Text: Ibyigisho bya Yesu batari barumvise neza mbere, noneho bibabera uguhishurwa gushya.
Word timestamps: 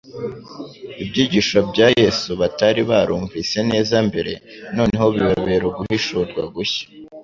Ibyigisho 1.01 1.57
bya 1.69 1.87
Yesu 1.99 2.29
batari 2.41 2.81
barumvise 2.89 3.57
neza 3.71 3.95
mbere, 4.07 4.31
noneho 4.77 5.05
bibabera 5.13 5.63
uguhishurwa 5.71 6.41
gushya. 6.55 6.85